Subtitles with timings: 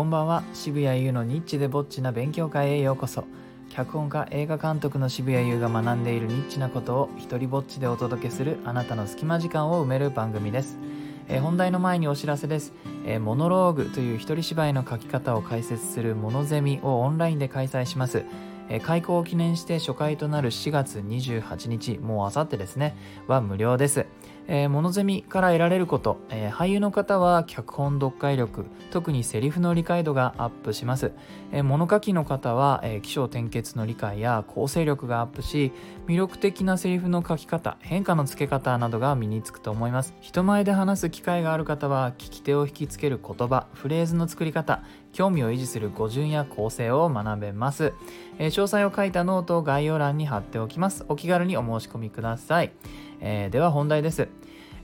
[0.00, 0.42] こんばんは。
[0.54, 3.24] 渋谷優のニッチでぼっちな勉強会へようこそ。
[3.68, 10.78] 脚本家映画監督の渋谷優が学んでいるニッチなことを一人ぼっちでお届けするあなたの隙間時間を埋める番組です、
[11.28, 12.72] えー本題の前にお知らせです、
[13.04, 18.24] えーモノローグという一人芝居の書き方を解説するモノゼミをオンラインで開催します。
[18.78, 22.96] 開校を記念して初回となる4月28日もうあさってですね。
[23.26, 24.06] は無料です。
[24.52, 31.12] えー、モノゼミから得られること、えー俳優の方は脚本読解力特にセリフの理解度がアップします、
[31.52, 35.72] えー物書きの方は、えー起承転結の理解や構成力がアップし
[36.08, 40.14] 魅力的なセリフの書き方変化のつけ方などが身につくと思います。
[40.20, 44.82] 人前で話す機会がある方は聞き手を引きつける言葉フレーズの作り方
[45.12, 47.92] 興味を維持する語順や構成を学べます、
[48.38, 51.04] え詳細を書いたノートを概要欄に貼っておきます。
[51.08, 52.72] お気軽にお申し込みください。
[53.20, 54.28] えーでは本題です。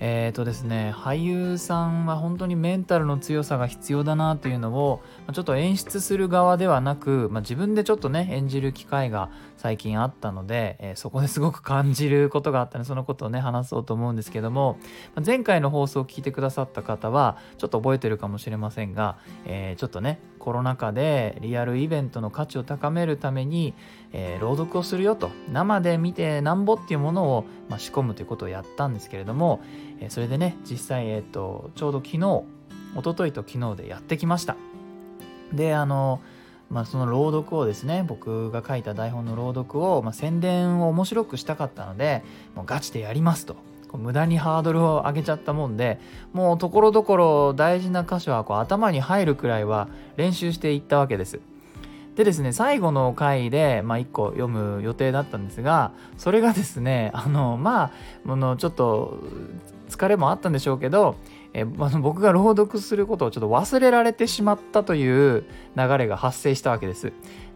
[0.00, 14.78] えーとですね、俳優さんは本当にメンタルの強さが必要だなというのをちょっと演出する側ではなく、まあ、自分でちょっとね演じる機会が最近あったので、えーそこですごく感じることがあったのでそのことをね話そうと思うんですけども
[15.14, 23.72] まあ前回の放送を聞いてくださった方はちょっと覚えてるかもしれませんが、えーちょっとねコロナ禍でリアルイベントの価値を高めるために、
[24.12, 29.60] え朗読をするよと生で見てなんぼっていうものを、まあ、仕込むということをやったんですけれども、
[29.98, 34.56] えーそれでね実際、えー、とちょうど昨日一昨日と昨日でやってきました
[35.52, 36.20] であの
[36.70, 43.54] まあ、その朗読をですね僕が書いた台本の朗読を、まあ、宣伝を面白くしたかったのでもうガチでやりますと
[43.88, 46.00] こう無駄にハードルを上げちゃったもんで
[46.32, 51.40] もうところどころ大事な箇所はこう頭に入るくらいは練習していったわけです。
[52.16, 57.90] でですね最後の回で、まあ、1個読む予定だったんですがそれがですね あのま
[58.26, 59.18] ああのちょっと
[59.88, 61.16] 疲れもあったんでしょうけど
[61.52, 65.44] えあの僕が朗読することをちょっと忘れられてしまったという
[65.76, 67.12] 流れが発生したわけです。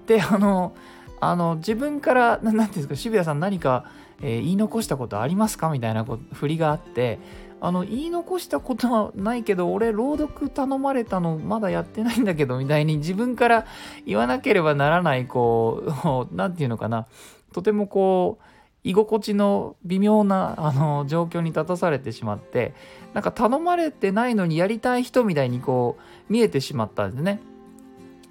[0.07, 0.73] であの
[1.21, 3.85] あの自分からななんていうんですか渋谷さん何か、
[4.23, 5.69] えー言い残したことありますか？
[5.69, 7.19] みたいなこ振りがあって
[7.61, 13.67] あの言い残したことはないけど俺朗読頼まれたのまだやってないんだけどみたいに自分から
[14.07, 17.07] 言わなければならないこう 何て言うのかな
[17.53, 18.45] とてもこう
[18.85, 22.75] 居心地の微妙なあの状況に立たされてしまって
[23.13, 27.41] なんか頼まれてないのにやりたい人みたいにこう見えてしまったんですね。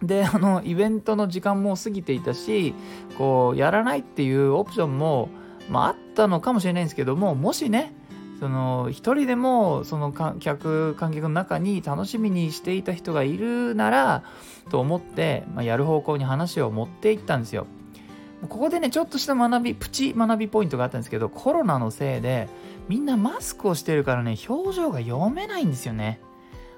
[0.01, 2.75] であのイベントの時間も過ぎていたし
[3.17, 5.29] こうやらないっていうオプションも、
[5.69, 7.93] まあ、あったのかもしれないんですけどももしね
[8.39, 14.23] その一人でもその観客観客の中に楽しみにしていた人がいるなら
[14.69, 17.65] と思って、まあ、やる方向に話を持っていったんですよ。
[18.49, 22.47] ここでねちょっとした学びプチ学びポイントがあったんですけどコロナのせいで
[22.87, 26.19] みんなマスクをしてるからね表情が読めないんですよね。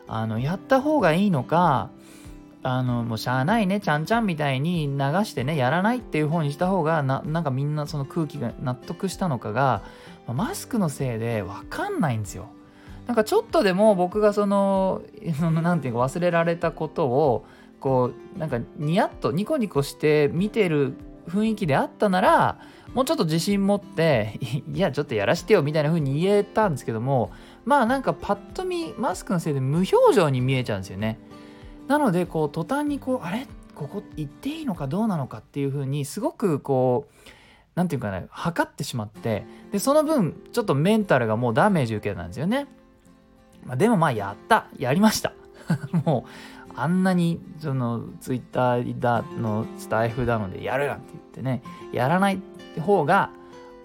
[0.08, 1.92] あのやった方がいいのか
[2.62, 9.84] あのもうしゃあないねちゃんちゃんみたいに流してねやらないっていう方にした方がななんかみんなその空気が納得したのかが
[10.34, 12.50] マスクのせいで分かんないんですよ。
[13.08, 15.02] なんかちょっとでも僕がその
[15.40, 17.46] そのなんていうか忘れられたことを
[17.80, 20.94] こうなんかニヤッとニコニコして見てる
[21.28, 22.60] 雰囲気であったなら
[22.94, 24.40] もうちょっと自信持って
[24.74, 27.32] いやちょっとやらしてよみたいな風に言えたんですけども
[27.66, 31.20] まあなんかパッと見マスクのせいで無表情に見えちゃうんですよね。
[31.88, 33.48] なのでこう途端にこうあれ？
[33.74, 37.30] ここ行っていいのかどうなのかっていう風にすごくこう
[37.80, 42.68] 何て言うかな測ってしまってでその分ちょっとメンタルがもうダメージ受けたんですよね。
[43.64, 45.32] まあ、でもまあやったやりました。
[46.06, 51.62] もうあんなにそのツイッターだのスタイフだのでやるなんて言ってね
[51.94, 52.42] やらない
[52.82, 53.30] 方が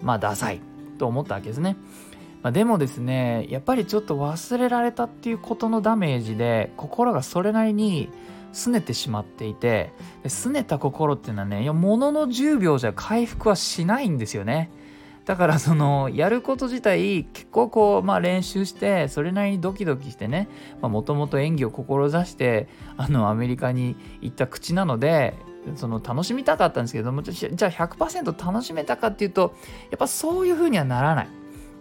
[0.01, 0.59] まあダサい
[0.97, 1.77] と思ったわけですね。
[2.43, 8.09] まあ、でもですねやっぱりちょっと忘れられたっていうことのダメージで心がそれなりに
[8.55, 9.91] 拗ねてしまっていて
[10.23, 14.71] 拗ねた心っていうのはねいやものの10秒じゃ回復はしないんですよね。
[15.25, 20.47] だからそのやること自体結構こうまあ練習してそれなりにドキドキしてね
[20.81, 25.33] もともと演技を志してあのアメリカに行った口なので
[25.77, 29.55] その楽しみたかったんですけどもじゃあ100%楽しめたかっていうと
[29.89, 31.27] やっぱそういう風にはならない。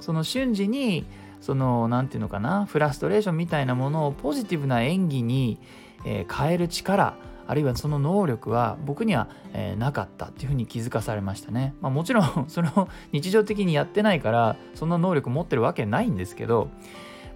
[0.00, 1.06] その瞬時に
[1.40, 5.58] その何て言うのかなフラストレーションみたいなものをポジティブな演技に、
[6.04, 7.14] えー変える力
[7.46, 11.74] あるいはその能力は僕には、えーなかったっていうふうに気づかされましたね。
[11.80, 16.68] まあ、もちろん それを日常的にやってないからそんな能力持ってるわけないんですけど、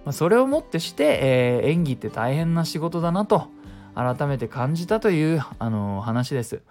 [0.05, 3.47] まあ、それをもってして、えー演技って大変な仕事だなと
[3.95, 6.61] 改めて感じたというあの話です。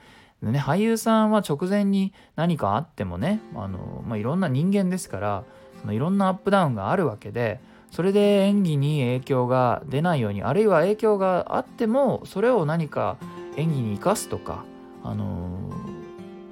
[0.42, 5.44] でね、俳優さんは直前に何かあってもねあの、まあ、いろんな人間ですから
[5.80, 13.16] そのいろんなアップダウンがあるわけでそれで演技に影響が出ないようにあるいは影響があってもそれを何か
[13.56, 14.64] 演技に生かすとか、
[15.02, 15.50] あの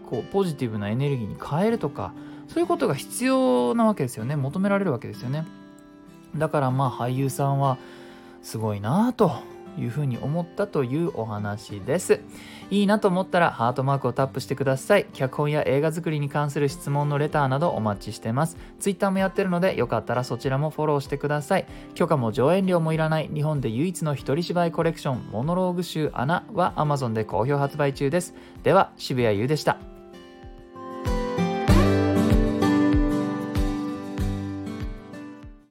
[0.06, 2.12] ー、こうポジティブなエネルギーに変えるとか
[2.49, 4.37] そういうことが必要なわけですよね。
[4.37, 5.47] 求められるわけですよね。
[6.37, 7.77] だからまあ俳優さんは
[8.43, 9.33] すごいなと
[9.78, 12.20] いうふうに思ったというお話です。
[12.70, 15.06] いいなと思ったらハートマークをタップしてください。
[15.12, 18.56] 脚本や映画作りに関する質問のレターなどお待ちしてます。
[18.81, 21.67] Twitter もやってるのでよかったらそちらもフォローしてください。
[21.94, 28.34] 許可も上演料もいらない日本で唯一の一人芝居コレクションモノローグ集穴は Amazon で好評発売中です。
[28.62, 29.96] では渋谷優でした。